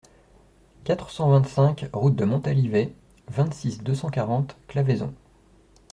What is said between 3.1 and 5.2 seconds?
vingt-six, deux cent quarante, Claveyson